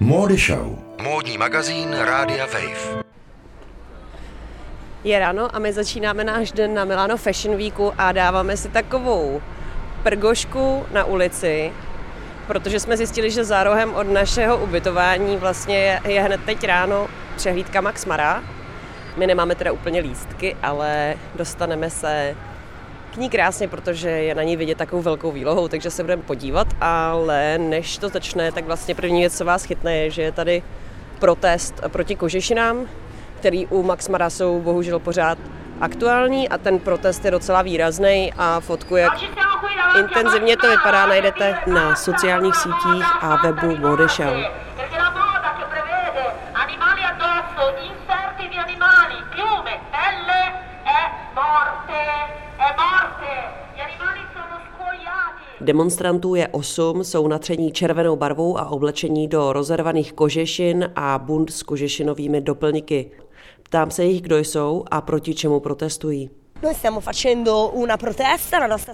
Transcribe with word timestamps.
Módy 0.00 0.36
Show. 0.38 0.78
Módní 1.02 1.38
magazín 1.38 1.92
Rádia 1.92 2.46
Wave. 2.46 3.04
Je 5.04 5.18
ráno 5.18 5.56
a 5.56 5.58
my 5.58 5.72
začínáme 5.72 6.24
náš 6.24 6.52
den 6.52 6.74
na 6.74 6.84
Milano 6.84 7.16
Fashion 7.16 7.56
Weeku 7.56 7.92
a 7.98 8.12
dáváme 8.12 8.56
si 8.56 8.68
takovou 8.68 9.42
prgošku 10.02 10.86
na 10.92 11.04
ulici, 11.04 11.72
protože 12.46 12.80
jsme 12.80 12.96
zjistili, 12.96 13.30
že 13.30 13.44
za 13.44 13.64
rohem 13.64 13.94
od 13.94 14.02
našeho 14.10 14.58
ubytování 14.58 15.36
vlastně 15.36 15.78
je, 15.78 16.00
je 16.06 16.22
hned 16.22 16.40
teď 16.46 16.64
ráno 16.64 17.08
přehlídka 17.36 17.80
Max 17.80 18.06
Mara. 18.06 18.42
My 19.16 19.26
nemáme 19.26 19.54
teda 19.54 19.72
úplně 19.72 20.00
lístky, 20.00 20.56
ale 20.62 21.14
dostaneme 21.34 21.90
se 21.90 22.36
k 23.14 23.16
ní 23.16 23.30
krásně, 23.30 23.68
protože 23.68 24.10
je 24.10 24.34
na 24.34 24.42
ní 24.42 24.56
vidět 24.56 24.78
takovou 24.78 25.02
velkou 25.02 25.32
výlohou, 25.32 25.68
takže 25.68 25.90
se 25.90 26.02
budeme 26.02 26.22
podívat, 26.22 26.66
ale 26.80 27.58
než 27.58 27.98
to 27.98 28.08
začne, 28.08 28.52
tak 28.52 28.64
vlastně 28.64 28.94
první 28.94 29.20
věc, 29.20 29.38
co 29.38 29.44
vás 29.44 29.64
chytne, 29.64 29.96
je, 29.96 30.10
že 30.10 30.22
je 30.22 30.32
tady 30.32 30.62
protest 31.18 31.80
proti 31.88 32.16
kožešinám, 32.16 32.86
který 33.38 33.66
u 33.66 33.82
Max 33.82 34.08
Mara 34.08 34.30
jsou 34.30 34.60
bohužel 34.60 34.98
pořád 34.98 35.38
aktuální 35.80 36.48
a 36.48 36.58
ten 36.58 36.78
protest 36.78 37.24
je 37.24 37.30
docela 37.30 37.62
výrazný 37.62 38.32
a 38.38 38.60
fotku, 38.60 38.96
jak 38.96 39.12
intenzivně 39.98 40.56
to 40.56 40.70
vypadá, 40.70 41.06
najdete 41.06 41.58
na 41.66 41.96
sociálních 41.96 42.56
sítích 42.56 43.04
a 43.20 43.36
webu 43.42 43.76
Mode 43.76 44.08
Demonstrantů 55.64 56.34
je 56.34 56.48
osm, 56.48 57.04
jsou 57.04 57.28
natření 57.28 57.72
červenou 57.72 58.16
barvou 58.16 58.58
a 58.58 58.70
oblečení 58.70 59.28
do 59.28 59.52
rozervaných 59.52 60.12
kožešin 60.12 60.90
a 60.96 61.18
bund 61.18 61.50
s 61.50 61.62
kožešinovými 61.62 62.40
doplňky. 62.40 63.10
Ptám 63.62 63.90
se 63.90 64.04
jich, 64.04 64.22
kdo 64.22 64.38
jsou 64.38 64.84
a 64.90 65.00
proti 65.00 65.34
čemu 65.34 65.60
protestují. 65.60 66.30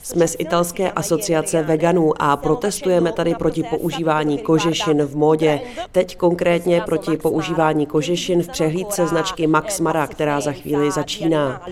Jsme 0.02 0.28
z 0.28 0.36
italské 0.38 0.92
asociace 0.92 1.62
veganů 1.62 2.22
a 2.22 2.36
protestujeme 2.36 3.12
tady 3.12 3.34
proti 3.34 3.62
používání 3.62 4.38
kožešin 4.38 5.02
v 5.02 5.16
módě. 5.16 5.60
Teď 5.92 6.16
konkrétně 6.16 6.82
proti 6.84 7.16
používání 7.16 7.86
kožešin 7.86 8.42
v 8.42 8.48
přehlídce 8.48 9.06
značky 9.06 9.46
Max 9.46 9.80
Mara, 9.80 10.06
která 10.06 10.40
za 10.40 10.52
chvíli 10.52 10.90
začíná 10.90 11.62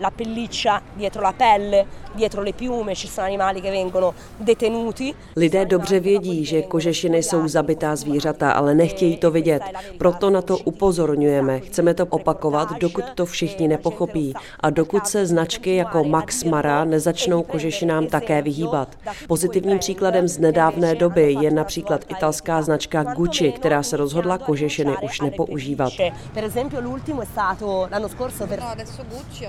la 0.00 0.10
pelliccia 0.10 0.82
dietro 0.96 1.22
la 1.22 1.32
pelle, 1.32 1.86
dietro 2.14 2.42
le 2.42 2.52
piume, 2.52 2.94
ci 2.94 3.08
sono 3.08 3.26
animali 3.26 3.60
che 3.60 3.70
vengono 3.70 4.14
detenuti. 4.38 5.14
Lidé 5.36 5.64
dobře 5.64 6.00
vědí, 6.00 6.44
že 6.44 6.62
kožešiny 6.62 7.22
jsou 7.22 7.48
zabitá 7.48 7.96
zvířata, 7.96 8.52
ale 8.52 8.74
nechtějí 8.74 9.16
to 9.16 9.30
vidět. 9.30 9.62
Proto 9.98 10.30
na 10.30 10.42
to 10.42 10.58
upozorňujeme. 10.58 11.60
Chceme 11.60 11.94
to 11.94 12.06
opakovat, 12.06 12.68
dokud 12.78 13.04
to 13.14 13.26
všichni 13.26 13.68
nepochopí 13.68 14.34
a 14.60 14.70
dokud 14.70 15.06
se 15.06 15.26
značky 15.26 15.76
jako 15.76 16.04
Max 16.04 16.44
Mara 16.44 16.84
nezačnou 16.84 17.42
kožešinám 17.42 18.06
také 18.06 18.42
vyhýbat. 18.42 18.96
Pozitivním 19.28 19.78
příkladem 19.78 20.28
z 20.28 20.38
nedávné 20.38 20.94
doby 20.94 21.36
je 21.40 21.50
například 21.50 22.04
italská 22.10 22.62
značka 22.62 23.02
Gucci, 23.02 23.52
která 23.52 23.82
se 23.82 23.96
rozhodla 23.96 24.38
kožešiny 24.38 24.96
už 25.02 25.20
nepoužívat. 25.20 25.92
Per 26.34 26.44
esempio 26.44 26.80
l'ultimo 26.80 27.22
è 27.22 27.26
stato 27.26 27.88
l'anno 27.90 28.08
scorso 28.08 28.46
per... 28.46 28.60
Adesso 28.62 29.02
Gucci. 29.02 29.46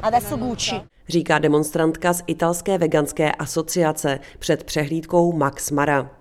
Říká 1.08 1.40
demonstrantka 1.40 2.14
z 2.14 2.24
italské 2.28 2.78
veganské 2.78 3.32
asociace 3.32 4.20
před 4.40 4.64
přehlídkou 4.64 5.34
Max 5.34 5.72
Mara. 5.72 6.12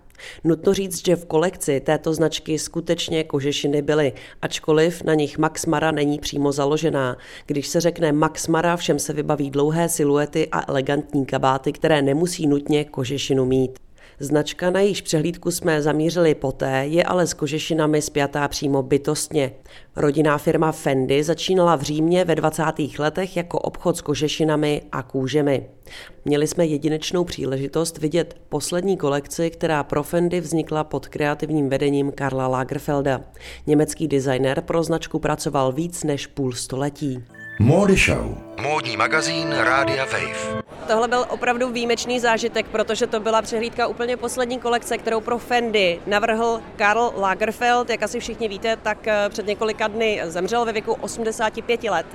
Nutno 0.44 0.74
říct, 0.74 1.06
že 1.06 1.16
v 1.16 1.24
kolekci 1.24 1.80
této 1.80 2.14
značky 2.14 2.58
skutečně 2.58 3.24
kožešiny 3.24 3.82
byly, 3.82 4.12
ačkoliv 4.42 5.02
na 5.02 5.14
nich 5.14 5.38
Max 5.38 5.66
Mara 5.66 5.90
není 5.90 6.18
přímo 6.18 6.52
založená. 6.52 7.16
Když 7.46 7.68
se 7.68 7.80
řekne 7.80 8.12
Max 8.12 8.48
Mara, 8.48 8.76
všem 8.76 8.98
se 8.98 9.12
vybaví 9.12 9.50
dlouhé 9.50 9.88
siluety 9.88 10.48
a 10.53 10.64
elegantní 10.69 11.26
kabáty, 11.26 11.72
které 11.72 12.03
nemusí 12.03 12.47
nutně 12.47 12.84
kožešinu 12.84 13.44
mít. 13.44 13.78
Značka, 14.19 14.70
na 14.70 14.80
jejíž 14.80 15.00
přehlídku 15.00 15.50
jsme 15.50 15.82
zamířili 15.82 16.34
poté, 16.34 16.86
je 16.86 17.04
ale 17.04 17.26
s 17.26 17.34
kožešinami 17.34 18.02
spjatá 18.02 18.48
přímo 18.48 18.82
bytostně. 18.82 19.52
Rodinná 19.97 20.38
firma 20.38 20.72
Fendi 20.72 21.25
začínala 21.25 21.76
v 21.76 21.82
Římě 21.82 22.24
ve 22.24 22.34
20. 22.34 22.62
letech 22.98 23.36
jako 23.36 23.58
obchod 23.58 23.97
s 23.97 24.00
kožešinami 24.00 24.82
a 24.92 25.03
kůžemi. 25.03 25.66
Měli 26.24 26.47
jsme 26.47 26.66
jedinečnou 26.66 27.24
příležitost 27.24 27.98
vidět 27.98 28.36
poslední 28.48 28.97
kolekci, 28.97 29.50
která 29.50 29.82
pro 29.84 30.03
Fendi 30.03 30.41
vznikla 30.41 30.84
pod 30.84 31.08
kreativním 31.08 31.69
vedením 31.69 32.12
Karla 32.12 32.47
Lagerfelda. 32.47 33.20
Německý 33.66 34.08
designer 34.08 34.60
pro 34.60 34.82
značku 34.82 35.19
pracoval 35.19 35.72
víc 35.72 36.04
než 36.04 36.26
půl 36.26 36.53
století. 36.53 37.24
Módy 37.59 37.97
Show. 37.97 38.38
Módní 38.62 38.97
magazín 38.97 39.53
Rádia 39.53 40.04
Wave. 40.04 40.62
Tohle 40.87 41.09
byl 41.09 41.26
opravdu 41.28 41.70
výjimečný 41.70 42.20
zážitek, 42.20 42.66
protože 42.66 43.06
to 43.06 43.20
byla 43.20 43.42
přehlídka 43.42 43.87
úplně 43.87 44.16
poslední 44.16 44.59
kolekce, 44.59 44.98
kterou 44.98 45.20
pro 45.20 45.38
Fendi 45.38 46.00
navrhl 46.06 46.60
Karl 46.76 47.12
Lagerfeld. 47.16 47.91
Jak 47.91 48.03
asi 48.03 48.20
všichni 48.20 48.48
víte, 48.48 48.76
tak 48.76 49.06
eh, 49.06 49.28
před 49.28 49.47
několika 49.47 49.88
dny 49.88 50.20
zemřel 50.25 50.65
ve 50.65 50.72
věku 50.72 50.92
85 50.92 51.84
let 51.84 52.06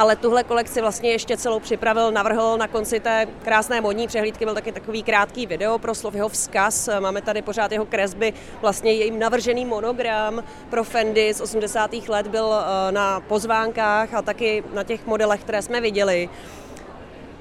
ale 0.00 0.16
tuhle 0.16 0.44
kolekci 0.44 0.80
vlastně 0.80 1.10
ještě 1.10 1.36
celou 1.36 1.60
připravil, 1.60 2.12
navrhl 2.12 2.56
na 2.58 2.68
konci 2.68 3.00
té 3.00 3.26
krásné 3.42 3.80
modní 3.80 4.06
přehlídky, 4.06 4.44
byl 4.44 4.54
taky 4.54 4.72
takový 4.72 5.02
krátký 5.02 5.46
video 5.46 5.78
pro 5.78 5.94
slov 5.94 6.14
jeho 6.14 6.28
vzkaz, 6.28 6.88
máme 7.00 7.22
tady 7.22 7.42
pořád 7.42 7.72
jeho 7.72 7.86
kresby, 7.86 8.32
vlastně 8.60 8.92
jejím 8.92 9.18
navržený 9.18 9.64
monogram 9.64 10.44
pro 10.70 10.84
Fendi 10.84 11.34
z 11.34 11.40
80. 11.40 11.90
let 12.08 12.26
byl 12.26 12.54
eh, 12.54 12.92
na 12.92 13.20
pozvánkách 13.20 14.14
a 14.14 14.22
taky 14.22 14.64
na 14.74 14.84
těch 14.84 15.06
modelech, 15.06 15.40
které 15.40 15.62
jsme 15.62 15.80
viděli. 15.80 16.28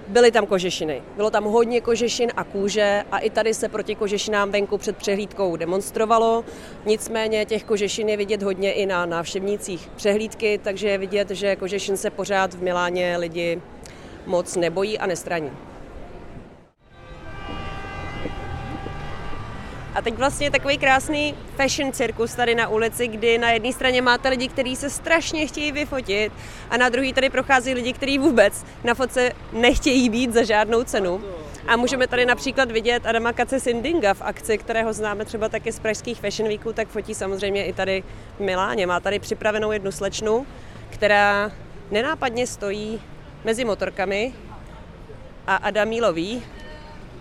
Byly 0.10 0.32
tam 0.32 0.46
kožešiny. 0.46 1.02
Bylo 1.16 1.30
tam 1.30 1.44
hodně 1.44 1.82
kožešin 1.82 2.32
a 2.36 2.44
kůže 2.44 3.04
a 3.12 3.20
i 3.20 3.30
tady 3.30 3.54
se 3.54 3.70
proti 3.70 3.96
kožešinám 3.96 4.52
venku 4.52 4.78
před 4.78 4.98
přehlídkou 4.98 5.56
demonstrovalo. 5.56 6.46
Nicméně 6.86 7.46
těch 7.46 7.64
kožešin 7.64 8.10
je 8.10 8.18
vidět 8.18 8.44
hodně 8.44 8.72
i 8.72 8.86
na 8.86 9.06
návštěvnících 9.06 9.90
přehlídky, 9.96 10.60
takže 10.64 10.90
je 10.90 10.98
vidět, 10.98 11.30
že 11.30 11.56
kožešin 11.56 11.98
se 11.98 12.10
pořád 12.10 12.54
v 12.54 12.62
Miláně 12.62 13.18
lidi 13.18 13.62
moc 14.26 14.56
nebojí 14.56 15.00
a 15.00 15.08
nestraní. 15.08 15.52
A 20.00 20.02
teď 20.02 20.14
vlastně 20.14 20.52
takový 20.52 20.78
krásný 20.78 21.36
fashion 21.56 21.92
cirkus 21.92 22.36
tady 22.36 22.56
na 22.56 22.68
ulici, 22.68 23.08
kdy 23.08 23.38
na 23.38 23.52
jedné 23.52 23.74
straně 23.74 24.02
máte 24.02 24.30
lidi, 24.30 24.48
kteří 24.48 24.76
se 24.76 24.90
strašně 24.90 25.48
chtějí 25.48 25.72
vyfotit 25.72 26.34
a 26.70 26.78
na 26.78 26.90
druhé 26.90 27.14
tady 27.14 27.30
prochází 27.30 27.74
lidi, 27.74 27.94
kteří 27.94 28.18
vůbec 28.18 28.66
na 28.84 28.94
fotce 28.94 29.32
nechtějí 29.54 30.10
být 30.10 30.34
za 30.34 30.44
žádnou 30.44 30.84
cenu. 30.84 31.22
A 31.68 31.78
můžeme 31.78 32.08
tady 32.08 32.26
například 32.26 32.72
vidět 32.72 33.06
Adama 33.06 33.34
Kace 33.34 33.60
Sindinga 33.60 34.14
v 34.14 34.22
akci, 34.22 34.58
kterého 34.58 34.94
známe 34.94 35.26
třeba 35.26 35.50
taky 35.50 35.72
z 35.72 35.80
pražských 35.80 36.20
Fashion 36.20 36.50
Weeků, 36.50 36.74
tak 36.74 36.88
fotí 36.88 37.16
samozřejmě 37.16 37.66
i 37.66 37.74
tady 37.74 38.04
v 38.38 38.40
Miláně. 38.40 38.88
Má 38.88 39.00
tady 39.00 39.20
připravenou 39.20 39.72
jednu 39.72 39.92
slečnu, 39.92 40.48
která 40.90 41.52
nenápadně 41.92 42.48
stojí 42.48 43.02
mezi 43.44 43.66
motorkami 43.66 44.34
a 45.48 45.56
Adam 45.56 45.92
loví 46.02 46.44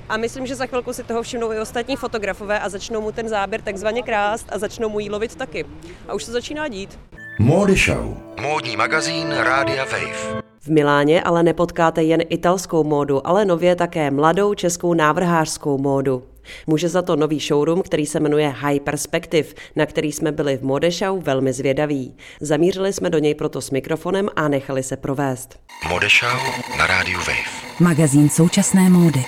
a 0.09 0.17
myslím, 0.17 0.47
že 0.47 0.55
za 0.55 0.67
chvilku 0.67 0.93
si 0.93 1.05
toho 1.05 1.23
všimnou 1.23 1.53
i 1.53 1.61
ostatní 1.61 1.97
fotografové 1.97 2.61
a 2.61 2.69
začnou 2.69 3.01
mu 3.01 3.13
ten 3.13 3.29
záběr 3.29 3.63
takzvaně 3.63 4.03
krást 4.03 4.47
a 4.53 4.59
začnou 4.59 4.89
mu 4.89 5.01
jí 5.01 5.11
lovit 5.11 5.37
taky. 5.37 5.65
A 6.09 6.15
už 6.15 6.25
se 6.25 6.33
začíná 6.33 6.69
dít. 6.69 6.99
Módy 7.39 7.77
Show. 7.77 8.17
Módní 8.41 8.77
magazín 8.77 9.31
Rádia 9.31 9.85
Wave. 9.85 10.43
V 10.61 10.69
Miláně 10.69 11.23
ale 11.23 11.43
nepotkáte 11.43 12.03
jen 12.03 12.23
italskou 12.29 12.85
módu, 12.85 13.27
ale 13.27 13.45
nově 13.45 13.77
také 13.77 14.11
mladou 14.11 14.55
českou 14.55 14.95
návrhářskou 14.95 15.79
módu. 15.79 16.23
Může 16.67 16.89
za 16.89 17.03
to 17.03 17.17
nový 17.17 17.41
showroom, 17.41 17.83
který 17.83 18.07
se 18.07 18.21
jmenuje 18.21 18.55
High 18.59 18.81
Perspective, 18.81 19.49
na 19.77 19.87
který 19.87 20.13
jsme 20.13 20.33
byli 20.33 20.57
v 20.57 20.63
Modešau 20.63 21.21
velmi 21.21 21.53
zvědaví. 21.53 22.17
Zamířili 22.41 22.93
jsme 22.93 23.11
do 23.11 23.19
něj 23.19 23.35
proto 23.35 23.61
s 23.61 23.71
mikrofonem 23.71 24.29
a 24.37 24.49
nechali 24.49 24.83
se 24.83 24.97
provést. 24.97 25.59
Modešau 25.89 26.39
na 26.79 26.87
rádiu 26.87 27.19
Wave. 27.19 27.81
Magazín 27.81 28.29
současné 28.29 28.91
módy. 28.91 29.25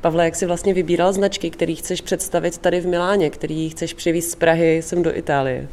Pavle, 0.00 0.24
jak 0.24 0.36
jsi 0.36 0.46
vlastně 0.46 0.74
vybíral 0.74 1.12
značky, 1.12 1.50
který 1.50 1.76
chceš 1.76 2.00
představit 2.00 2.58
tady 2.58 2.80
v 2.80 2.86
Miláně, 2.86 3.30
který 3.30 3.70
chceš 3.70 3.94
přivést 3.94 4.30
z 4.30 4.34
Prahy 4.34 4.82
sem 4.82 5.02
do 5.02 5.16
Itálie? 5.16 5.68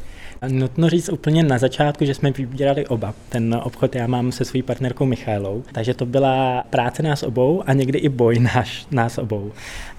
Nutno 0.48 0.88
říct 0.88 1.08
úplně 1.08 1.42
na 1.42 1.58
začátku, 1.58 2.04
že 2.04 2.14
jsme 2.14 2.30
vybírali 2.30 2.86
oba. 2.86 3.14
Ten 3.28 3.60
obchod 3.62 3.94
já 3.94 4.06
mám 4.06 4.32
se 4.32 4.44
svojí 4.44 4.62
partnerkou 4.62 5.06
Michailou, 5.06 5.62
takže 5.72 5.94
to 5.94 6.06
byla 6.06 6.64
práce 6.70 7.02
nás 7.02 7.22
obou 7.22 7.62
a 7.66 7.72
někdy 7.72 7.98
i 7.98 8.08
boj 8.08 8.38
náš, 8.38 8.86
nás 8.90 9.18
obou. 9.18 9.52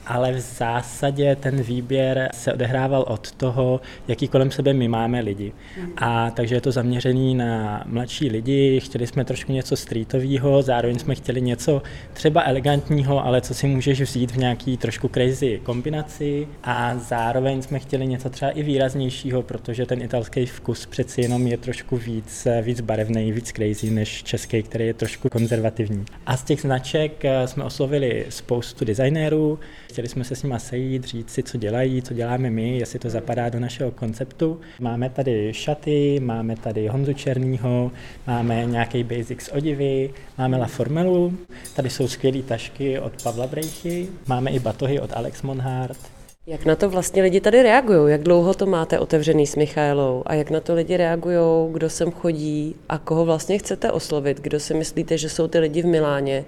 ale 0.07 0.31
v 0.31 0.39
zásadě 0.39 1.35
ten 1.35 1.61
výběr 1.61 2.29
se 2.33 2.53
odehrával 2.53 3.05
od 3.07 3.31
toho, 3.31 3.81
jaký 4.07 4.27
kolem 4.27 4.51
sebe 4.51 4.73
my 4.73 4.87
máme 4.87 5.19
lidi. 5.21 5.53
A 5.97 6.31
takže 6.31 6.55
je 6.55 6.61
to 6.61 6.71
zaměřený 6.71 7.35
na 7.35 7.83
mladší 7.85 8.29
lidi, 8.29 8.79
chtěli 8.79 9.07
jsme 9.07 9.25
trošku 9.25 9.51
něco 9.51 9.75
streetového, 9.75 10.61
zároveň 10.61 10.99
jsme 10.99 11.15
chtěli 11.15 11.41
něco 11.41 11.81
třeba 12.13 12.43
elegantního, 12.43 13.25
ale 13.25 13.41
co 13.41 13.53
si 13.53 13.67
můžeš 13.67 14.01
vzít 14.01 14.31
v 14.31 14.37
nějaký 14.37 14.77
trošku 14.77 15.07
crazy 15.07 15.61
kombinaci 15.63 16.47
a 16.63 16.97
zároveň 16.97 17.61
jsme 17.61 17.79
chtěli 17.79 18.07
něco 18.07 18.29
třeba 18.29 18.51
i 18.51 18.63
výraznějšího, 18.63 19.41
protože 19.41 19.85
ten 19.85 20.01
italský 20.01 20.36
vkus 20.45 20.85
přeci 20.85 21.21
jenom 21.21 21.47
je 21.47 21.57
trošku 21.57 21.97
víc, 21.97 22.47
víc 22.61 22.81
barevný, 22.81 23.31
víc 23.31 23.51
crazy 23.51 23.89
než 23.89 24.23
český, 24.23 24.63
který 24.63 24.87
je 24.87 24.93
trošku 24.93 25.29
konzervativní. 25.29 26.05
A 26.25 26.37
z 26.37 26.43
těch 26.43 26.61
značek 26.61 27.25
eh, 27.25 27.47
jsme 27.47 27.63
oslovili 27.63 28.25
spoustu 28.29 28.85
designérů, 28.85 29.59
chtěli 29.89 30.07
jsme 30.07 30.23
se 30.23 30.35
s 30.35 30.43
nimi 30.43 30.55
sejít, 30.57 31.03
říct 31.03 31.29
si, 31.29 31.43
co 31.43 31.57
dělají, 31.57 32.01
co 32.01 32.13
děláme 32.13 32.49
my, 32.49 32.77
jestli 32.77 32.99
to 32.99 33.09
zapadá 33.09 33.49
do 33.49 33.59
našeho 33.59 33.91
konceptu. 33.91 34.59
Máme 34.79 35.09
tady 35.09 35.53
šaty, 35.53 36.19
máme 36.19 36.55
tady 36.55 36.87
Honzu 36.87 37.13
Černýho, 37.13 37.91
máme 38.27 38.65
nějaký 38.65 39.03
basics 39.03 39.49
odivy, 39.49 40.13
máme 40.37 40.57
La 40.57 40.67
Formelu, 40.67 41.37
tady 41.75 41.89
jsou 41.89 42.07
skvělé 42.07 42.41
tašky 42.41 42.99
od 42.99 43.23
Pavla 43.23 43.47
Brejchy, 43.47 44.07
máme 44.27 44.51
i 44.51 44.59
batohy 44.59 44.99
od 44.99 45.13
Alex 45.13 45.41
Monhart, 45.41 46.16
jak 46.47 46.65
na 46.65 46.75
to 46.75 46.89
vlastně 46.89 47.21
lidi 47.21 47.41
tady 47.41 47.63
reagují? 47.63 48.11
Jak 48.11 48.23
dlouho 48.23 48.53
to 48.53 48.65
máte 48.65 48.99
otevřený 48.99 49.47
s 49.47 49.55
Michailou? 49.55 50.23
A 50.25 50.33
jak 50.33 50.49
na 50.49 50.59
to 50.59 50.73
lidi 50.73 50.97
reagují? 50.97 51.73
Kdo 51.73 51.89
sem 51.89 52.11
chodí? 52.11 52.75
A 52.89 52.97
koho 52.97 53.25
vlastně 53.25 53.57
chcete 53.57 53.91
oslovit? 53.91 54.41
Kdo 54.41 54.59
si 54.59 54.73
myslíte, 54.73 55.17
že 55.17 55.29
jsou 55.29 55.47
ty 55.47 55.59
lidi 55.59 55.81
v 55.81 55.85
Miláně, 55.85 56.45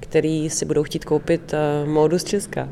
který 0.00 0.50
si 0.50 0.64
budou 0.64 0.82
chtít 0.82 1.04
koupit 1.04 1.54
uh, 1.54 1.88
módu 1.90 2.18
z 2.18 2.24
Česka? 2.24 2.68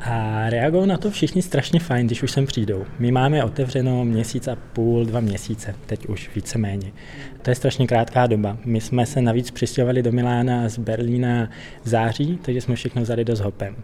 A 0.00 0.44
reagují 0.50 0.86
na 0.86 0.98
to 0.98 1.10
všichni 1.10 1.42
strašně 1.42 1.80
fajn, 1.80 2.06
když 2.06 2.22
už 2.22 2.30
sem 2.30 2.46
přijdou. 2.46 2.84
My 2.98 3.12
máme 3.12 3.44
otevřeno 3.44 4.04
měsíc 4.04 4.48
a 4.48 4.56
půl, 4.72 5.04
dva 5.04 5.20
měsíce, 5.20 5.74
teď 5.86 6.06
už 6.06 6.30
víceméně. 6.34 6.92
To 7.44 7.50
je 7.50 7.54
strašně 7.54 7.86
krátká 7.86 8.26
doba. 8.26 8.58
My 8.64 8.80
jsme 8.80 9.06
se 9.06 9.22
navíc 9.22 9.50
přistěhovali 9.50 10.02
do 10.02 10.12
Milána 10.12 10.68
z 10.68 10.78
Berlína 10.78 11.50
v 11.82 11.88
září, 11.88 12.38
takže 12.42 12.60
jsme 12.60 12.74
všechno 12.74 13.02
vzali 13.02 13.24
dost 13.24 13.40
hopem. 13.40 13.76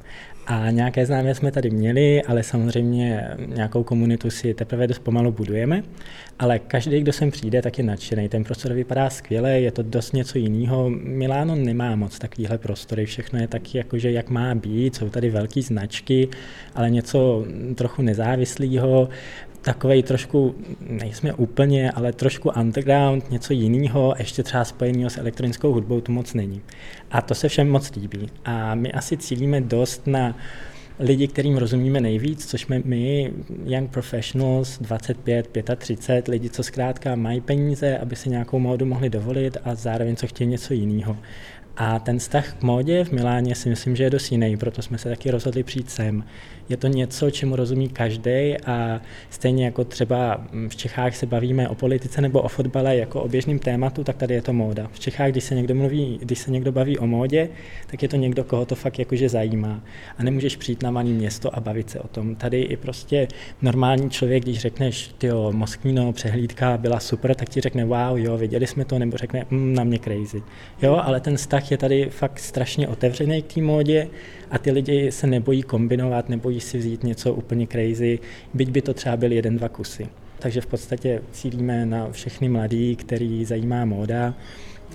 A 0.47 0.71
nějaké 0.71 1.07
známé 1.07 1.35
jsme 1.35 1.53
tady 1.53 1.71
měli, 1.71 2.23
ale 2.23 2.43
samozřejmě 2.43 3.29
nějakou 3.47 3.83
komunitu 3.83 4.31
si 4.31 4.55
teprve 4.55 4.87
dost 4.87 4.99
pomalu 4.99 5.33
budujeme. 5.33 5.83
Ale 6.39 6.59
každý, 6.59 7.01
kdo 7.01 7.13
sem 7.13 7.31
přijde, 7.31 7.63
tak 7.63 7.79
je 7.79 7.85
nadšený. 7.85 8.29
Ten 8.29 8.45
prostor 8.45 8.73
vypadá 8.73 9.11
skvěle, 9.11 9.61
je 9.61 9.73
to 9.73 9.83
dost 9.83 10.13
něco 10.13 10.39
jiného. 10.39 10.91
Miláno 10.91 11.55
nemá 11.55 11.97
moc 11.97 12.19
takovýhle 12.19 12.59
prostory, 12.59 13.07
všechno 13.07 13.39
je 13.39 13.49
taky 13.49 13.79
jakože 13.79 14.11
jak 14.11 14.31
má 14.31 14.55
být, 14.55 14.95
jsou 14.95 15.09
tady 15.09 15.31
velké 15.31 15.63
značky, 15.63 16.29
ale 16.75 16.91
něco 16.91 17.45
trochu 17.75 18.03
nezávislého 18.03 19.09
takový 19.63 20.03
trošku, 20.03 20.55
nejsme 20.81 21.33
úplně, 21.33 21.91
ale 21.91 22.13
trošku 22.13 22.51
underground, 22.51 23.31
něco 23.31 23.50
jiného, 23.55 24.15
ještě 24.19 24.43
třeba 24.43 24.65
spojeného 24.65 25.11
s 25.11 25.19
elektronickou 25.19 25.73
hudbou, 25.73 26.01
tu 26.01 26.13
moc 26.13 26.35
není. 26.35 26.61
A 27.11 27.23
to 27.23 27.35
se 27.35 27.49
všem 27.49 27.71
moc 27.71 27.95
líbí. 27.97 28.29
A 28.45 28.75
my 28.75 28.93
asi 28.93 29.17
cílíme 29.17 29.61
dost 29.61 30.07
na 30.07 30.37
lidi, 31.01 31.29
kterým 31.29 31.57
rozumíme 31.57 32.01
nejvíc, 32.01 32.47
což 32.47 32.61
jsme 32.61 32.83
my, 32.85 33.33
young 33.65 33.91
professionals, 33.91 34.79
25, 34.79 35.49
35, 35.77 36.29
lidi, 36.29 36.51
co 36.51 36.63
zkrátka 36.63 37.15
mají 37.15 37.41
peníze, 37.41 37.99
aby 37.99 38.17
si 38.17 38.31
nějakou 38.31 38.59
módu 38.59 38.87
mohli 38.87 39.11
dovolit 39.11 39.57
a 39.65 39.75
zároveň 39.75 40.17
co 40.17 40.27
chtějí 40.27 40.51
něco 40.51 40.75
jiného. 40.75 41.17
A 41.77 41.99
ten 41.99 42.19
vztah 42.19 42.53
k 42.53 42.63
módě 42.63 43.05
v 43.05 43.13
Miláně 43.13 43.55
si 43.55 43.69
myslím, 43.69 43.97
že 43.97 44.05
je 44.05 44.11
dost 44.11 44.33
jiný, 44.33 44.57
proto 44.57 44.83
jsme 44.83 44.99
se 44.99 45.09
taky 45.09 45.31
rozhodli 45.31 45.63
přijít 45.63 45.91
sem. 45.91 46.25
Je 46.69 46.77
to 46.77 46.87
něco, 46.87 47.31
čemu 47.31 47.57
rozumí 47.57 47.89
každý 47.89 48.57
a 48.67 49.01
stejně 49.31 49.65
jako 49.65 49.85
třeba 49.85 50.47
v 50.69 50.77
Čechách 50.77 51.17
se 51.17 51.27
bavíme 51.27 51.69
o 51.69 51.75
politice 51.75 52.21
nebo 52.21 52.43
o 52.43 52.49
fotbale 52.49 52.97
jako 52.97 53.23
o 53.23 53.29
běžným 53.29 53.59
tématu, 53.59 54.05
tak 54.05 54.17
tady 54.17 54.35
je 54.35 54.43
to 54.43 54.53
móda. 54.53 54.89
V 54.93 55.01
Čechách, 55.01 55.31
když 55.31 55.45
se 55.45 55.55
někdo 55.55 55.75
mluví, 55.75 56.19
když 56.23 56.39
se 56.39 56.51
někdo 56.51 56.73
baví 56.73 56.99
o 56.99 57.07
módě, 57.07 57.49
tak 57.87 58.03
je 58.03 58.09
to 58.09 58.17
někdo, 58.17 58.45
koho 58.45 58.67
to 58.67 58.75
fakt 58.75 58.99
jakože 58.99 59.29
zajímá. 59.29 59.81
A 60.19 60.23
nemůžeš 60.23 60.57
přijít 60.57 60.83
na 60.83 60.91
malý 60.91 61.13
město 61.13 61.57
a 61.57 61.61
bavit 61.61 61.91
se 61.91 62.01
o 62.01 62.09
tom. 62.09 62.35
Tady 62.35 62.61
i 62.61 62.77
prostě 62.77 63.29
normální 63.63 64.11
člověk, 64.11 64.43
když 64.43 64.59
řekneš, 64.59 65.11
ty 65.19 65.29
Moskvíno, 65.51 66.13
přehlídka 66.13 66.79
byla 66.79 67.01
super, 67.01 67.35
tak 67.35 67.49
ti 67.49 67.61
řekne, 67.61 67.85
wow, 67.85 68.19
jo, 68.19 68.37
viděli 68.37 68.67
jsme 68.67 68.85
to, 68.85 68.99
nebo 68.99 69.17
řekne, 69.17 69.47
mm, 69.51 69.75
na 69.75 69.85
mě 69.85 69.99
crazy. 69.99 70.43
Jo, 70.83 71.01
ale 71.05 71.21
ten 71.21 71.37
vztah 71.37 71.60
je 71.71 71.79
tady 71.79 72.11
fakt 72.11 72.39
strašně 72.39 72.89
otevřený 72.89 73.43
k 73.43 73.55
té 73.55 73.63
módě 73.63 74.09
a 74.51 74.59
ty 74.59 74.71
lidi 74.71 75.13
se 75.13 75.27
nebojí 75.27 75.63
kombinovat, 75.63 76.29
nebojí 76.29 76.61
si 76.61 76.79
vzít 76.79 77.05
něco 77.05 77.35
úplně 77.35 77.67
crazy, 77.67 78.19
byť 78.55 78.71
by 78.71 78.83
to 78.83 78.95
třeba 78.95 79.17
byl 79.17 79.33
jeden, 79.33 79.57
dva 79.57 79.69
kusy. 79.69 80.09
Takže 80.39 80.61
v 80.61 80.67
podstatě 80.67 81.23
cílíme 81.33 81.87
na 81.87 82.11
všechny 82.11 82.49
mladí, 82.49 82.97
který 82.97 83.45
zajímá 83.45 83.85
móda, 83.85 84.35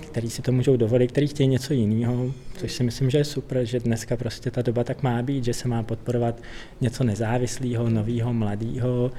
který 0.00 0.30
si 0.30 0.42
to 0.42 0.52
můžou 0.52 0.76
dovolit, 0.76 1.12
který 1.12 1.26
chtějí 1.26 1.48
něco 1.48 1.74
jiného, 1.74 2.32
což 2.56 2.72
si 2.72 2.82
myslím, 2.82 3.10
že 3.10 3.18
je 3.18 3.24
super, 3.24 3.64
že 3.64 3.80
dneska 3.80 4.16
prostě 4.16 4.50
ta 4.50 4.62
doba 4.62 4.84
tak 4.84 5.02
má 5.02 5.22
být, 5.22 5.44
že 5.44 5.54
se 5.54 5.68
má 5.68 5.82
podporovat 5.82 6.42
něco 6.80 7.04
nezávislého, 7.04 7.90
nového, 7.90 8.32
mladého 8.32 9.10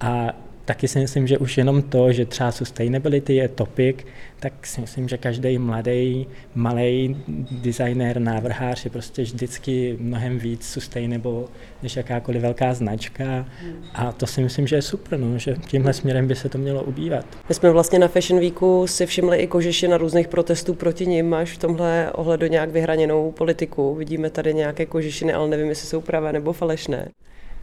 a 0.00 0.36
taky 0.64 0.88
si 0.88 0.98
myslím, 0.98 1.26
že 1.26 1.38
už 1.38 1.58
jenom 1.58 1.82
to, 1.82 2.12
že 2.12 2.26
třeba 2.26 2.52
sustainability 2.52 3.34
je 3.34 3.48
topic, 3.48 3.96
tak 4.40 4.66
si 4.66 4.80
myslím, 4.80 5.08
že 5.08 5.18
každý 5.18 5.58
mladý, 5.58 6.26
malý 6.54 7.16
designer, 7.50 8.20
návrhář 8.20 8.84
je 8.84 8.90
prostě 8.90 9.22
vždycky 9.22 9.96
mnohem 10.00 10.38
víc 10.38 10.66
sustainable 10.66 11.44
než 11.82 11.96
jakákoliv 11.96 12.42
velká 12.42 12.74
značka. 12.74 13.46
A 13.94 14.12
to 14.12 14.26
si 14.26 14.42
myslím, 14.42 14.66
že 14.66 14.76
je 14.76 14.82
super, 14.82 15.18
no, 15.18 15.38
že 15.38 15.56
tímhle 15.66 15.92
směrem 15.92 16.28
by 16.28 16.34
se 16.34 16.48
to 16.48 16.58
mělo 16.58 16.82
ubývat. 16.82 17.26
My 17.48 17.54
jsme 17.54 17.70
vlastně 17.70 17.98
na 17.98 18.08
Fashion 18.08 18.40
Weeku 18.40 18.86
si 18.86 19.06
všimli 19.06 19.38
i 19.38 19.46
kožeši 19.46 19.88
na 19.88 19.96
různých 19.96 20.28
protestů 20.28 20.74
proti 20.74 21.06
nim. 21.06 21.28
Máš 21.28 21.52
v 21.52 21.58
tomhle 21.58 22.12
ohledu 22.12 22.46
nějak 22.46 22.70
vyhraněnou 22.70 23.32
politiku? 23.32 23.94
Vidíme 23.94 24.30
tady 24.30 24.54
nějaké 24.54 24.86
kožešiny, 24.86 25.32
ale 25.32 25.48
nevím, 25.48 25.68
jestli 25.68 25.88
jsou 25.88 26.00
pravé 26.00 26.32
nebo 26.32 26.52
falešné. 26.52 27.08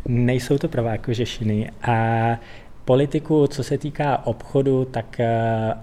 Nejsou 0.07 0.57
to 0.57 0.67
pravé 0.67 0.97
kožešiny 0.97 1.71
a 1.81 2.39
Politiku, 2.85 3.47
co 3.47 3.63
se 3.63 3.77
týká 3.77 4.25
obchodu, 4.25 4.85
tak 4.85 5.15
uh, 5.19 5.25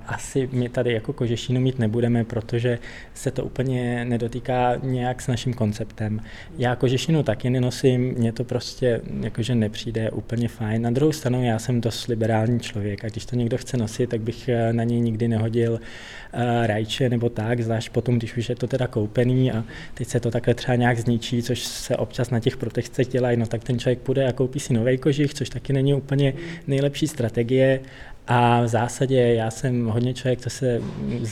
asi 0.06 0.48
my 0.52 0.68
tady 0.68 0.92
jako 0.92 1.12
kožešínu 1.12 1.60
mít 1.60 1.78
nebudeme, 1.78 2.24
protože 2.24 2.78
se 3.14 3.30
to 3.30 3.44
úplně 3.44 4.04
nedotýká 4.04 4.76
nějak 4.82 5.22
s 5.22 5.26
naším 5.26 5.54
konceptem. 5.54 6.20
Já 6.58 6.76
kožešinu 6.76 7.22
taky 7.22 7.50
nenosím, 7.50 8.14
mně 8.18 8.32
to 8.32 8.44
prostě 8.44 9.00
jakože 9.20 9.54
nepřijde 9.54 10.10
úplně 10.10 10.48
fajn. 10.48 10.82
Na 10.82 10.90
druhou 10.90 11.12
stranu 11.12 11.44
já 11.44 11.58
jsem 11.58 11.80
dost 11.80 12.06
liberální 12.06 12.60
člověk 12.60 13.04
a 13.04 13.08
když 13.08 13.26
to 13.26 13.36
někdo 13.36 13.58
chce 13.58 13.76
nosit, 13.76 14.10
tak 14.10 14.20
bych 14.20 14.48
eh, 14.48 14.72
na 14.72 14.84
něj 14.84 15.00
nikdy 15.00 15.28
nehodil 15.28 15.72
uh, 15.72 16.66
rajče 16.66 17.08
nebo 17.08 17.28
tak, 17.28 17.60
zvlášť 17.60 17.92
potom, 17.92 18.18
když 18.18 18.36
už 18.36 18.48
je 18.48 18.56
to 18.56 18.66
teda 18.66 18.86
koupený 18.86 19.52
a 19.52 19.64
teď 19.94 20.08
se 20.08 20.20
to 20.20 20.30
takhle 20.30 20.54
třeba 20.54 20.74
nějak 20.74 20.98
zničí, 20.98 21.42
což 21.42 21.64
se 21.64 21.96
občas 21.96 22.30
na 22.30 22.40
těch 22.40 22.56
protestech 22.56 23.08
dělají, 23.08 23.36
no 23.36 23.46
tak 23.46 23.64
ten 23.64 23.78
člověk 23.78 23.98
půjde 23.98 24.28
a 24.28 24.32
koupí 24.32 24.60
si 24.60 24.72
nový 24.72 24.98
kožich, 24.98 25.34
což 25.34 25.48
taky 25.50 25.72
není 25.72 25.94
úplně 25.94 26.34
nejlepší 26.66 26.87
nejlepší 26.88 27.08
strategie 27.08 27.80
a 28.26 28.62
v 28.62 28.68
zásadě 28.68 29.34
já 29.34 29.50
jsem 29.50 29.86
hodně 29.86 30.14
člověk, 30.14 30.40
co 30.40 30.50
se 30.50 30.80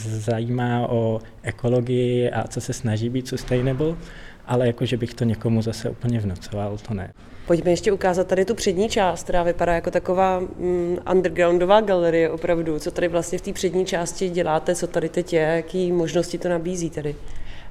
zajímá 0.03 0.87
o 0.89 1.19
ekologii 1.43 2.29
a 2.31 2.47
co 2.47 2.61
se 2.61 2.73
snaží 2.73 3.09
být 3.09 3.27
sustainable, 3.27 3.95
ale 4.45 4.67
jako, 4.67 4.85
že 4.85 4.97
bych 4.97 5.13
to 5.13 5.23
někomu 5.23 5.61
zase 5.61 5.89
úplně 5.89 6.19
vnucoval, 6.19 6.77
to 6.77 6.93
ne. 6.93 7.13
Pojďme 7.47 7.71
ještě 7.71 7.91
ukázat 7.91 8.27
tady 8.27 8.45
tu 8.45 8.55
přední 8.55 8.89
část, 8.89 9.23
která 9.23 9.43
vypadá 9.43 9.73
jako 9.73 9.91
taková 9.91 10.39
mm, 10.39 10.97
undergroundová 11.11 11.81
galerie 11.81 12.29
opravdu. 12.29 12.79
Co 12.79 12.91
tady 12.91 13.07
vlastně 13.07 13.37
v 13.37 13.41
té 13.41 13.53
přední 13.53 13.85
části 13.85 14.29
děláte, 14.29 14.75
co 14.75 14.87
tady 14.87 15.09
teď 15.09 15.33
je, 15.33 15.41
jaký 15.41 15.91
možnosti 15.91 16.37
to 16.37 16.49
nabízí 16.49 16.89
tady? 16.89 17.15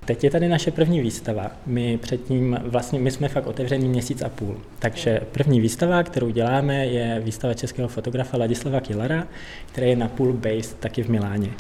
Teď 0.07 0.25
je 0.25 0.31
tady 0.31 0.49
naše 0.49 0.71
první 0.71 1.01
výstava. 1.01 1.51
My 1.67 1.99
předtím, 1.99 2.59
vlastně 2.63 2.99
my 2.99 3.11
jsme 3.11 3.29
fakt 3.29 3.47
otevřený 3.47 3.89
měsíc 3.89 4.23
a 4.23 4.29
půl. 4.29 4.57
Takže 4.79 5.21
první 5.33 5.61
výstava, 5.61 6.03
kterou 6.03 6.31
děláme, 6.31 6.87
je 6.87 7.21
výstava 7.25 7.55
českého 7.55 7.89
fotografa 7.89 8.37
Ladislava 8.37 8.81
Killara, 8.81 9.27
který 9.73 9.91
je 9.91 9.97
na 9.97 10.09
pool 10.09 10.33
based 10.33 10.81
taky 10.81 11.03
v 11.03 11.09
Miláně. 11.09 11.51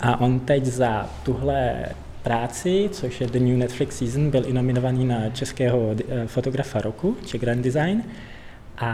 A 0.00 0.20
on 0.20 0.40
teď 0.40 0.64
za 0.64 1.10
tuhle 1.22 1.86
práci, 2.22 2.88
což 2.92 3.20
je 3.20 3.26
The 3.26 3.38
New 3.38 3.56
Netflix 3.56 3.98
Season, 3.98 4.30
byl 4.30 4.44
i 4.46 4.52
nominovaný 4.52 5.04
na 5.04 5.30
českého 5.30 5.96
eh, 6.08 6.26
fotografa 6.26 6.80
roku, 6.80 7.16
Czech 7.26 7.40
Grand 7.40 7.62
Design. 7.62 8.02
A, 8.78 8.90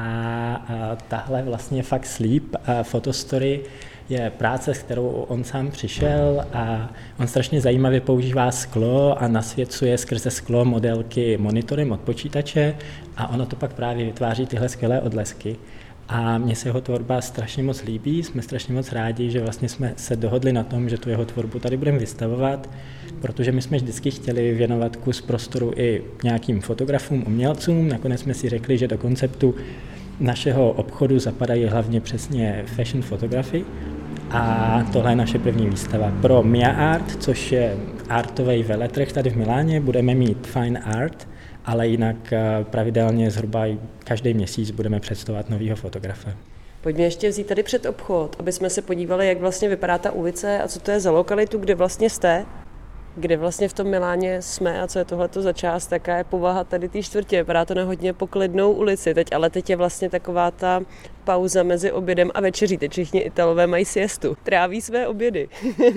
a 0.68 0.96
tahle 1.08 1.42
vlastně 1.42 1.82
fakt 1.82 2.06
Sleep, 2.06 2.42
a 2.66 2.82
Photostory, 2.82 3.61
je 4.08 4.30
práce, 4.30 4.75
s 4.75 4.78
kterou 4.78 5.08
on 5.08 5.44
sám 5.44 5.70
přišel 5.70 6.44
a 6.52 6.90
on 7.18 7.26
strašně 7.26 7.61
zajímavě 7.61 8.00
používá 8.00 8.50
sklo 8.50 9.23
a 9.23 9.28
nasvěcuje 9.28 9.99
skrze 9.99 10.30
sklo 10.30 10.64
modelky 10.64 11.37
monitorem 11.37 11.92
od 11.92 12.00
počítače 12.00 12.75
a 13.16 13.28
ono 13.28 13.46
to 13.46 13.56
pak 13.56 13.73
právě 13.73 14.04
vytváří 14.04 14.46
tyhle 14.46 14.68
skvělé 14.68 15.00
odlesky. 15.00 15.56
A 16.08 16.38
mně 16.38 16.56
se 16.56 16.68
jeho 16.68 16.80
tvorba 16.80 17.20
strašně 17.20 17.62
moc 17.62 17.82
líbí, 17.82 18.23
jsme 18.23 18.42
strašně 18.42 18.75
moc 18.75 18.92
rádi, 18.92 19.30
že 19.30 19.40
vlastně 19.40 19.68
jsme 19.68 19.92
se 19.96 20.16
dohodli 20.16 20.52
na 20.52 20.64
tom, 20.64 20.88
že 20.88 20.99
tu 20.99 21.11
jeho 21.11 21.25
tvorbu 21.25 21.58
tady 21.58 21.76
budeme 21.76 21.99
vystavovat, 21.99 22.70
protože 23.20 23.52
my 23.52 23.62
jsme 23.62 23.76
vždycky 23.76 24.11
chtěli 24.11 24.54
věnovat 24.54 24.96
kus 24.96 25.20
prostoru 25.20 25.73
i 25.76 26.02
nějakým 26.25 26.61
fotografům, 26.61 27.25
umělcům. 27.26 27.88
Nakonec 27.88 28.20
jsme 28.20 28.34
si 28.34 28.49
řekli, 28.49 28.78
že 28.78 28.88
do 28.88 28.99
konceptu 28.99 29.54
našeho 30.20 30.70
obchodu 30.70 31.18
zapadají 31.18 31.64
hlavně 31.64 32.00
přesně 32.00 32.64
fashion 32.66 33.02
fotografy. 33.02 33.64
A 34.31 34.83
tohle 34.93 35.12
je 35.12 35.16
naše 35.16 35.38
první 35.38 35.66
výstava. 35.66 36.12
Pro 36.23 36.43
Mia 36.43 36.71
Art, 36.71 37.23
což 37.23 37.52
je 37.52 37.76
artový 38.09 38.62
veletrh 38.62 39.12
tady 39.12 39.31
v 39.31 39.37
Miláně, 39.37 39.81
budeme 39.81 40.14
mít 40.14 40.47
Fine 40.47 40.81
Art, 40.81 41.28
ale 41.64 41.88
jinak 41.88 42.33
eh, 42.33 42.64
pravidelně 42.71 43.31
zhruba 43.31 43.64
každý 43.99 44.35
měsíc 44.35 44.71
budeme 44.71 45.00
představovat 45.00 45.50
nového 45.50 45.76
fotografa. 45.76 46.31
Pojďme 46.81 47.02
ještě 47.02 47.28
vzít 47.28 47.47
tady 47.47 47.62
před 47.62 47.87
obchod, 47.87 48.37
aby 48.38 48.52
jsme 48.52 48.71
se 48.71 48.83
podívali, 48.83 49.28
jak 49.28 49.40
vlastně 49.40 49.69
vypadá 49.69 49.99
ta 49.99 50.11
ulice 50.11 50.62
a 50.62 50.69
co 50.69 50.81
to 50.81 50.90
je 50.90 51.00
za 51.00 51.11
lokalitu, 51.11 51.59
kde 51.59 51.75
vlastně 51.75 52.11
jste 52.11 52.47
kde 53.16 53.37
vlastně 53.37 53.69
v 53.69 53.73
tom 53.73 53.87
Miláně 53.87 54.43
jsme 54.43 54.83
a 54.83 54.87
co 54.87 54.99
je 54.99 55.04
tohleto 55.04 55.43
za 55.43 55.52
část, 55.52 55.93
jaká 55.93 56.16
je 56.16 56.25
povaha 56.25 56.64
tady 56.64 56.88
té 56.88 57.02
čtvrtě. 57.02 57.37
Vypadá 57.37 57.64
to 57.64 57.75
na 57.75 57.85
hodně 57.85 58.12
poklidnou 58.12 58.73
ulici 58.73 59.14
teď, 59.14 59.33
ale 59.33 59.50
teď 59.50 59.71
je 59.71 59.76
vlastně 59.76 60.11
taková 60.11 60.50
ta 60.50 60.81
pauza 61.25 61.62
mezi 61.62 61.93
obědem 61.93 62.31
a 62.35 62.40
večeří. 62.40 62.78
Teď 62.78 62.93
všichni 62.93 63.21
Italové 63.21 63.66
mají 63.66 63.85
siestu, 63.85 64.37
tráví 64.43 64.81
své 64.81 65.07
obědy. 65.07 65.49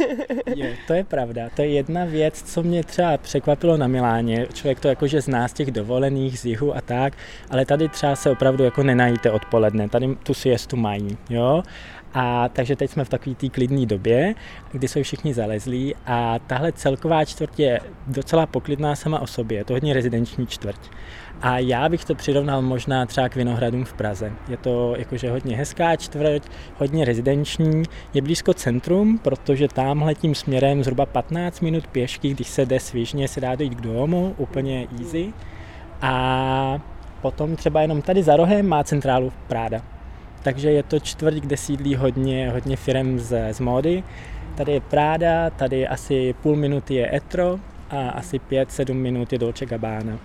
je, 0.56 0.76
to 0.88 0.94
je 0.94 1.04
pravda. 1.04 1.50
To 1.56 1.62
je 1.62 1.68
jedna 1.68 2.06
věc, 2.06 2.44
co 2.54 2.64
mě 2.64 2.84
třeba 2.84 3.18
překvapilo 3.18 3.78
na 3.78 3.88
Miláně. 3.88 4.48
Člověk 4.54 4.80
to 4.80 4.88
jakože 4.88 5.22
zná 5.22 5.48
z 5.48 5.54
těch 5.54 5.72
dovolených, 5.72 6.40
z 6.40 6.46
jihu 6.46 6.76
a 6.76 6.82
tak, 6.82 7.14
ale 7.50 7.66
tady 7.66 7.90
třeba 7.90 8.16
se 8.16 8.30
opravdu 8.30 8.64
jako 8.64 8.84
nenajíte 8.84 9.32
odpoledne. 9.32 9.90
Tady 9.90 10.16
tu 10.24 10.34
siestu 10.34 10.76
mají, 10.76 11.18
jo. 11.30 11.64
A 12.14 12.50
takže 12.50 12.76
teď 12.76 12.92
jsme 12.92 13.06
v 13.06 13.10
takové 13.10 13.36
té 13.36 13.50
klidné 13.50 13.86
době, 13.86 14.36
kdy 14.72 14.88
jsou 14.88 15.04
všichni 15.04 15.34
zalezlí 15.34 15.96
a 16.06 16.40
tahle 16.48 16.72
celková 16.72 17.26
čtvrť 17.26 17.60
je 17.60 17.80
docela 18.08 18.46
poklidná 18.46 18.96
sama 18.96 19.20
o 19.20 19.28
sobě, 19.28 19.58
je 19.58 19.64
to 19.66 19.74
hodně 19.74 19.94
rezidenční 19.94 20.48
čtvrť. 20.48 20.80
A 21.42 21.60
já 21.60 21.90
bych 21.90 22.06
to 22.06 22.16
přirovnal 22.16 22.62
možná 22.62 23.06
třeba 23.06 23.30
k 23.30 23.36
Vinohradům 23.36 23.86
v 23.86 23.94
Praze. 23.94 24.32
Je 24.50 24.58
to 24.58 24.96
jakože 24.98 25.32
hodně 25.32 25.56
hezká 25.56 25.96
čtvrť, 25.96 26.44
hodně 26.78 27.06
rezidenční, 27.06 27.84
je 28.14 28.22
blízko 28.22 28.54
centrum, 28.54 29.20
protože 29.20 29.68
tamhle 29.68 30.16
tím 30.16 30.36
směrem 30.36 30.84
zhruba 30.84 31.06
15 31.06 31.62
minut 31.62 31.88
pěšky, 31.88 32.30
když 32.30 32.48
se 32.48 32.66
jde 32.66 32.80
svižně, 32.80 33.28
se 33.28 33.42
dá 33.42 33.56
dojít 33.56 33.76
k 33.76 33.82
domu, 33.82 34.36
úplně 34.38 34.88
easy. 35.00 35.34
A 36.02 36.80
potom 37.22 37.56
třeba 37.56 37.82
jenom 37.82 38.02
tady 38.02 38.24
za 38.24 38.36
rohem 38.36 38.68
má 38.68 38.84
centrálu 38.84 39.34
Práda 39.48 39.82
takže 40.48 40.72
je 40.72 40.84
to 40.84 41.00
čtvrť, 41.00 41.36
kde 41.36 41.58
sídlí 41.58 41.96
hodně, 41.96 42.50
hodně 42.50 42.76
firm 42.76 43.20
z, 43.20 43.54
z 43.54 43.60
módy. 43.60 44.04
Tady 44.56 44.72
je 44.72 44.82
Prada, 44.82 45.50
tady 45.50 45.88
asi 45.88 46.36
půl 46.42 46.56
minuty 46.56 46.94
je 46.96 47.16
Etro 47.16 47.60
a 47.90 48.10
asi 48.10 48.40
5-7 48.40 48.94
minut 48.94 49.34
je 49.34 49.40
Dolce 49.40 49.66
Gabbana. 49.66 50.20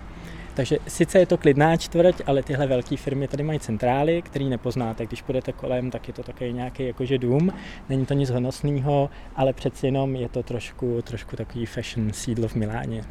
Takže 0.53 0.77
sice 0.87 1.19
je 1.19 1.25
to 1.25 1.37
klidná 1.37 1.77
čtvrť, 1.77 2.21
ale 2.25 2.43
tyhle 2.43 2.67
velké 2.67 2.97
firmy 2.97 3.27
tady 3.27 3.43
mají 3.43 3.59
centrály, 3.59 4.21
které 4.21 4.45
nepoznáte. 4.45 5.05
Když 5.05 5.21
půjdete 5.21 5.51
kolem, 5.51 5.91
tak 5.91 6.07
je 6.07 6.13
to 6.13 6.23
takový 6.23 6.53
nějaký 6.53 6.87
jakože 6.87 7.17
dům. 7.17 7.53
Není 7.89 8.05
to 8.05 8.13
nic 8.13 8.29
honosného, 8.29 9.09
ale 9.35 9.53
přeci 9.53 9.85
jenom 9.85 10.15
je 10.15 10.29
to 10.29 10.43
trošku, 10.43 11.01
trošku 11.01 11.35
takový 11.35 11.65
fashion 11.65 12.13
sídlo 12.13 12.47
v 12.47 12.55
Miláně. 12.55 13.03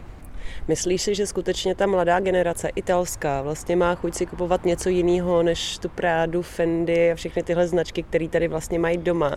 Myslíš 0.69 1.03
si, 1.03 1.15
že 1.15 1.27
skutečně 1.27 1.75
ta 1.75 1.87
mladá 1.87 2.21
generace 2.21 2.69
italská 2.75 3.43
vlastně 3.43 3.77
má 3.77 3.95
chuť 3.95 4.15
si 4.15 4.27
kupovat 4.27 4.65
něco 4.65 4.89
jiného 4.89 5.43
než 5.43 5.79
tu 5.79 5.89
Prádu, 5.89 6.43
Fendi 6.43 7.13
a 7.13 7.15
všechny 7.15 7.43
tyhle 7.43 7.69
značky, 7.69 8.03
které 8.03 8.29
tady 8.29 8.49
vlastně 8.49 8.79
mají 8.79 8.99
doma? 8.99 9.37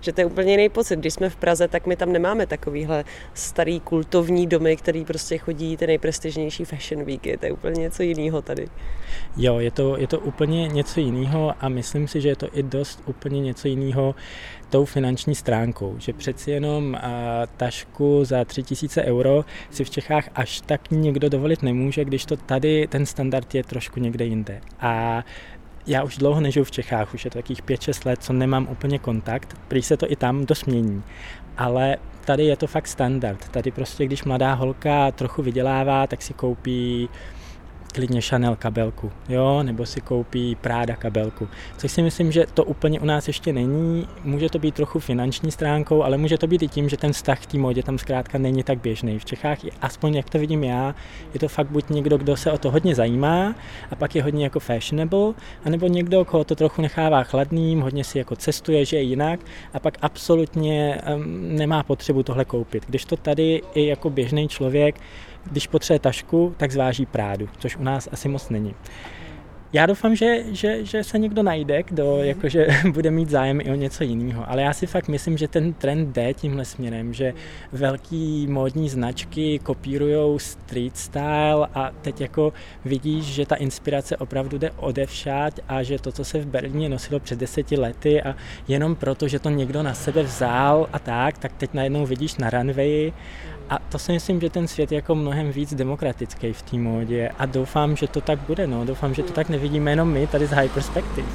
Že 0.00 0.12
to 0.12 0.20
je 0.20 0.24
úplně 0.24 0.50
jiný 0.50 0.68
pocit. 0.68 0.98
Když 0.98 1.14
jsme 1.14 1.30
v 1.30 1.36
Praze, 1.36 1.68
tak 1.68 1.86
my 1.86 1.96
tam 1.96 2.12
nemáme 2.12 2.46
takovýhle 2.46 3.04
starý 3.34 3.80
kultovní 3.80 4.46
domy, 4.46 4.76
který 4.76 5.04
prostě 5.04 5.38
chodí 5.38 5.76
ty 5.76 5.86
nejprestižnější 5.86 6.64
fashion 6.64 7.04
weeky. 7.04 7.36
To 7.36 7.46
je 7.46 7.52
úplně 7.52 7.80
něco 7.80 8.02
jiného 8.02 8.42
tady. 8.42 8.68
Jo, 9.36 9.58
je 9.58 9.70
to, 9.70 9.96
je 9.98 10.06
to 10.06 10.20
úplně 10.20 10.68
něco 10.68 11.00
jiného 11.00 11.54
a 11.60 11.68
myslím 11.68 12.08
si, 12.08 12.20
že 12.20 12.28
je 12.28 12.36
to 12.36 12.48
i 12.52 12.62
dost 12.62 13.02
úplně 13.06 13.40
něco 13.40 13.68
jiného 13.68 14.14
tou 14.70 14.84
finanční 14.84 15.34
stránkou, 15.34 15.94
že 15.98 16.12
přeci 16.12 16.50
jenom 16.50 16.94
uh, 16.94 17.00
tašku 17.56 18.24
za 18.24 18.44
3000 18.44 19.02
euro 19.02 19.44
si 19.70 19.84
v 19.84 19.90
Čechách 19.90 20.28
až 20.34 20.55
tak 20.60 20.90
někdo 20.90 21.28
dovolit 21.28 21.62
nemůže, 21.62 22.04
když 22.04 22.24
to 22.24 22.36
tady 22.36 22.86
ten 22.86 23.06
standard 23.06 23.54
je 23.54 23.64
trošku 23.64 24.00
někde 24.00 24.24
jinde. 24.24 24.60
A 24.80 25.24
já 25.86 26.02
už 26.02 26.16
dlouho 26.16 26.40
nežiju 26.40 26.64
v 26.64 26.70
Čechách, 26.70 27.14
už 27.14 27.24
je 27.24 27.30
to 27.30 27.38
takých 27.38 27.62
5-6 27.62 28.06
let, 28.06 28.22
co 28.22 28.32
nemám 28.32 28.68
úplně 28.70 28.98
kontakt, 28.98 29.56
prý 29.68 29.82
se 29.82 29.96
to 29.96 30.12
i 30.12 30.16
tam 30.16 30.46
dost 30.46 30.66
mění. 30.66 31.02
Ale 31.56 31.96
tady 32.24 32.44
je 32.44 32.56
to 32.56 32.66
fakt 32.66 32.86
standard. 32.86 33.48
Tady 33.48 33.70
prostě, 33.70 34.06
když 34.06 34.24
mladá 34.24 34.54
holka 34.54 35.10
trochu 35.10 35.42
vydělává, 35.42 36.06
tak 36.06 36.22
si 36.22 36.34
koupí 36.34 37.08
klidně 37.96 38.20
Chanel 38.20 38.56
kabelku, 38.56 39.12
jo, 39.28 39.62
nebo 39.62 39.86
si 39.86 40.00
koupí 40.00 40.54
Prada 40.54 40.96
kabelku. 40.96 41.48
Což 41.76 41.92
si 41.92 42.02
myslím, 42.02 42.32
že 42.32 42.46
to 42.54 42.64
úplně 42.64 43.00
u 43.00 43.04
nás 43.04 43.28
ještě 43.28 43.52
není. 43.52 44.08
Může 44.24 44.48
to 44.48 44.58
být 44.58 44.74
trochu 44.74 44.98
finanční 44.98 45.50
stránkou, 45.50 46.02
ale 46.02 46.16
může 46.18 46.38
to 46.38 46.46
být 46.46 46.62
i 46.62 46.68
tím, 46.68 46.88
že 46.88 46.96
ten 46.96 47.12
vztah 47.12 47.40
k 47.42 47.46
té 47.46 47.58
modě 47.58 47.82
tam 47.82 47.98
zkrátka 47.98 48.38
není 48.38 48.62
tak 48.62 48.80
běžný. 48.80 49.18
V 49.18 49.24
Čechách, 49.24 49.58
aspoň 49.82 50.14
jak 50.14 50.30
to 50.30 50.38
vidím 50.38 50.64
já, 50.64 50.94
je 51.34 51.40
to 51.40 51.48
fakt 51.48 51.70
buď 51.70 51.90
někdo, 51.90 52.18
kdo 52.18 52.36
se 52.36 52.52
o 52.52 52.58
to 52.58 52.70
hodně 52.70 52.94
zajímá 52.94 53.54
a 53.90 53.96
pak 53.96 54.14
je 54.14 54.22
hodně 54.22 54.44
jako 54.44 54.60
fashionable, 54.60 55.34
anebo 55.64 55.86
někdo, 55.86 56.24
koho 56.24 56.44
to 56.44 56.54
trochu 56.54 56.82
nechává 56.82 57.22
chladným, 57.22 57.80
hodně 57.80 58.04
si 58.04 58.18
jako 58.18 58.36
cestuje, 58.36 58.84
že 58.84 58.96
je 58.96 59.02
jinak 59.02 59.40
a 59.74 59.80
pak 59.80 59.98
absolutně 60.02 61.00
um, 61.14 61.56
nemá 61.56 61.82
potřebu 61.82 62.22
tohle 62.22 62.44
koupit. 62.44 62.84
Když 62.88 63.04
to 63.04 63.16
tady 63.16 63.62
i 63.74 63.86
jako 63.86 64.10
běžný 64.10 64.48
člověk 64.48 65.00
když 65.50 65.66
potřebuje 65.66 65.98
tašku, 65.98 66.54
tak 66.56 66.72
zváží 66.72 67.06
prádu, 67.06 67.48
což 67.58 67.76
u 67.76 67.82
nás 67.82 68.08
asi 68.12 68.28
moc 68.28 68.48
není. 68.48 68.74
Já 69.72 69.86
doufám, 69.86 70.16
že, 70.16 70.44
že, 70.50 70.84
že 70.84 71.04
se 71.04 71.18
někdo 71.18 71.42
najde, 71.42 71.82
kdo 71.82 72.18
jakože 72.22 72.66
bude 72.92 73.10
mít 73.10 73.30
zájem 73.30 73.60
i 73.60 73.70
o 73.70 73.74
něco 73.74 74.04
jiného, 74.04 74.50
ale 74.50 74.62
já 74.62 74.72
si 74.72 74.86
fakt 74.86 75.08
myslím, 75.08 75.38
že 75.38 75.48
ten 75.48 75.72
trend 75.72 76.14
jde 76.14 76.34
tímhle 76.34 76.64
směrem, 76.64 77.12
že 77.12 77.34
velký 77.72 78.46
módní 78.46 78.88
značky 78.88 79.58
kopírují 79.58 80.40
street 80.40 80.96
style 80.96 81.68
a 81.74 81.90
teď 82.02 82.20
jako 82.20 82.52
vidíš, 82.84 83.24
že 83.24 83.46
ta 83.46 83.56
inspirace 83.56 84.16
opravdu 84.16 84.58
jde 84.58 84.70
odevšát 84.70 85.60
a 85.68 85.82
že 85.82 85.98
to, 85.98 86.12
co 86.12 86.24
se 86.24 86.38
v 86.38 86.46
Berlíně 86.46 86.88
nosilo 86.88 87.20
před 87.20 87.38
deseti 87.38 87.76
lety 87.76 88.22
a 88.22 88.36
jenom 88.68 88.94
proto, 88.94 89.28
že 89.28 89.38
to 89.38 89.50
někdo 89.50 89.82
na 89.82 89.94
sebe 89.94 90.22
vzal 90.22 90.88
a 90.92 90.98
tak, 90.98 91.38
tak 91.38 91.52
teď 91.52 91.74
najednou 91.74 92.06
vidíš 92.06 92.36
na 92.36 92.50
runwayi 92.50 93.12
a 93.70 93.78
to 93.78 93.98
si 93.98 94.12
myslím, 94.12 94.40
že 94.40 94.50
ten 94.50 94.68
svět 94.68 94.92
je 94.92 94.96
jako 94.96 95.14
mnohem 95.14 95.52
víc 95.52 95.74
demokratický 95.74 96.52
v 96.52 96.62
té 96.62 96.76
módě 96.76 97.30
a 97.38 97.46
doufám, 97.46 97.96
že 97.96 98.08
to 98.08 98.20
tak 98.20 98.38
bude. 98.38 98.66
No. 98.66 98.84
Doufám, 98.84 99.14
že 99.14 99.22
to 99.22 99.32
tak 99.32 99.48
nevidíme 99.48 99.90
jenom 99.90 100.08
my 100.08 100.26
tady 100.26 100.46
z 100.46 100.50
High 100.50 100.68
Perspective. 100.68 101.28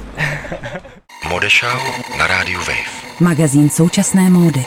Modešau 1.28 1.78
na 2.18 2.26
rádiu 2.26 2.58
Wave. 2.58 3.20
Magazín 3.20 3.70
současné 3.70 4.30
módy. 4.30 4.64